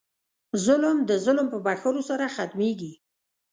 ظلم 0.65 0.97
د 1.09 1.11
ظلم 1.25 1.47
په 1.53 1.57
بښلو 1.65 2.01
سره 2.09 2.25
ختمېږي. 2.35 2.93